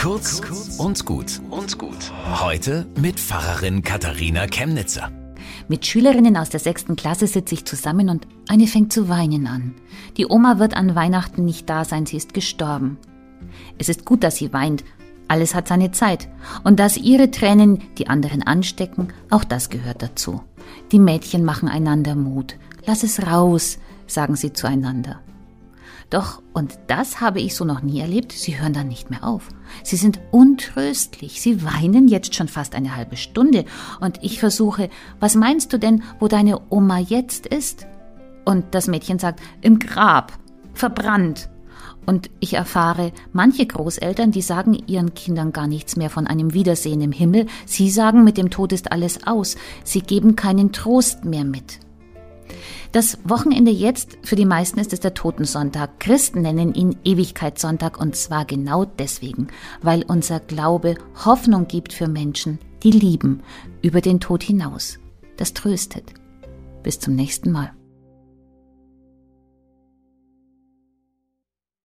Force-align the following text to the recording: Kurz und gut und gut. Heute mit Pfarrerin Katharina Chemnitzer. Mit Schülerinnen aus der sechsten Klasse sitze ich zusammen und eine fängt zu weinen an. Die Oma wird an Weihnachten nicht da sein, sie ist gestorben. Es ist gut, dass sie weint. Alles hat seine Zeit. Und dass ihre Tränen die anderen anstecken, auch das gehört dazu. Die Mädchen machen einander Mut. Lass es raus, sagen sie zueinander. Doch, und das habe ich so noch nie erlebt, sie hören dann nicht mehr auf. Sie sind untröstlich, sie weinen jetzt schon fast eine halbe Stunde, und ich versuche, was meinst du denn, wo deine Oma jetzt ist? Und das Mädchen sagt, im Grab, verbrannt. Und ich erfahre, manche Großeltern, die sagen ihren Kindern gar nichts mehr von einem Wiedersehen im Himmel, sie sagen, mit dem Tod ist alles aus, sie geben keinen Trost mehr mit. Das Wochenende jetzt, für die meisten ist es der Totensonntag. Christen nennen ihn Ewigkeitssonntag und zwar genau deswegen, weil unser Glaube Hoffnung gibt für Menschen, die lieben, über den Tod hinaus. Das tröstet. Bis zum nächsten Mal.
Kurz 0.00 0.40
und 0.78 1.04
gut 1.04 1.42
und 1.50 1.76
gut. 1.76 2.10
Heute 2.40 2.86
mit 2.98 3.20
Pfarrerin 3.20 3.82
Katharina 3.82 4.46
Chemnitzer. 4.46 5.12
Mit 5.68 5.84
Schülerinnen 5.84 6.38
aus 6.38 6.48
der 6.48 6.58
sechsten 6.58 6.96
Klasse 6.96 7.26
sitze 7.26 7.54
ich 7.54 7.66
zusammen 7.66 8.08
und 8.08 8.26
eine 8.48 8.66
fängt 8.66 8.94
zu 8.94 9.10
weinen 9.10 9.46
an. 9.46 9.74
Die 10.16 10.24
Oma 10.26 10.58
wird 10.58 10.74
an 10.74 10.94
Weihnachten 10.94 11.44
nicht 11.44 11.68
da 11.68 11.84
sein, 11.84 12.06
sie 12.06 12.16
ist 12.16 12.32
gestorben. 12.32 12.96
Es 13.76 13.90
ist 13.90 14.06
gut, 14.06 14.24
dass 14.24 14.36
sie 14.36 14.54
weint. 14.54 14.84
Alles 15.28 15.54
hat 15.54 15.68
seine 15.68 15.92
Zeit. 15.92 16.30
Und 16.64 16.80
dass 16.80 16.96
ihre 16.96 17.30
Tränen 17.30 17.82
die 17.98 18.08
anderen 18.08 18.42
anstecken, 18.42 19.08
auch 19.28 19.44
das 19.44 19.68
gehört 19.68 20.00
dazu. 20.00 20.40
Die 20.92 20.98
Mädchen 20.98 21.44
machen 21.44 21.68
einander 21.68 22.14
Mut. 22.14 22.56
Lass 22.86 23.02
es 23.02 23.26
raus, 23.26 23.76
sagen 24.06 24.34
sie 24.34 24.54
zueinander. 24.54 25.20
Doch, 26.10 26.42
und 26.52 26.78
das 26.88 27.20
habe 27.20 27.40
ich 27.40 27.54
so 27.54 27.64
noch 27.64 27.82
nie 27.82 28.00
erlebt, 28.00 28.32
sie 28.32 28.60
hören 28.60 28.72
dann 28.72 28.88
nicht 28.88 29.10
mehr 29.10 29.24
auf. 29.24 29.48
Sie 29.84 29.96
sind 29.96 30.20
untröstlich, 30.32 31.40
sie 31.40 31.62
weinen 31.62 32.08
jetzt 32.08 32.34
schon 32.34 32.48
fast 32.48 32.74
eine 32.74 32.96
halbe 32.96 33.16
Stunde, 33.16 33.64
und 34.00 34.18
ich 34.22 34.40
versuche, 34.40 34.90
was 35.20 35.34
meinst 35.34 35.72
du 35.72 35.78
denn, 35.78 36.02
wo 36.18 36.28
deine 36.28 36.60
Oma 36.70 36.98
jetzt 36.98 37.46
ist? 37.46 37.86
Und 38.44 38.74
das 38.74 38.88
Mädchen 38.88 39.18
sagt, 39.18 39.40
im 39.60 39.78
Grab, 39.78 40.32
verbrannt. 40.74 41.48
Und 42.06 42.30
ich 42.40 42.54
erfahre, 42.54 43.12
manche 43.32 43.66
Großeltern, 43.66 44.32
die 44.32 44.42
sagen 44.42 44.74
ihren 44.86 45.14
Kindern 45.14 45.52
gar 45.52 45.66
nichts 45.66 45.96
mehr 45.96 46.10
von 46.10 46.26
einem 46.26 46.54
Wiedersehen 46.54 47.00
im 47.02 47.12
Himmel, 47.12 47.46
sie 47.66 47.90
sagen, 47.90 48.24
mit 48.24 48.36
dem 48.36 48.50
Tod 48.50 48.72
ist 48.72 48.90
alles 48.90 49.26
aus, 49.26 49.56
sie 49.84 50.00
geben 50.00 50.34
keinen 50.34 50.72
Trost 50.72 51.24
mehr 51.24 51.44
mit. 51.44 51.78
Das 52.92 53.18
Wochenende 53.22 53.70
jetzt, 53.70 54.18
für 54.24 54.34
die 54.34 54.44
meisten 54.44 54.80
ist 54.80 54.92
es 54.92 54.98
der 54.98 55.14
Totensonntag. 55.14 56.00
Christen 56.00 56.42
nennen 56.42 56.74
ihn 56.74 56.96
Ewigkeitssonntag 57.04 58.00
und 58.00 58.16
zwar 58.16 58.44
genau 58.44 58.84
deswegen, 58.84 59.46
weil 59.80 60.04
unser 60.08 60.40
Glaube 60.40 60.96
Hoffnung 61.24 61.68
gibt 61.68 61.92
für 61.92 62.08
Menschen, 62.08 62.58
die 62.82 62.90
lieben, 62.90 63.42
über 63.80 64.00
den 64.00 64.18
Tod 64.18 64.42
hinaus. 64.42 64.98
Das 65.36 65.54
tröstet. 65.54 66.12
Bis 66.82 66.98
zum 66.98 67.14
nächsten 67.14 67.52
Mal. 67.52 67.72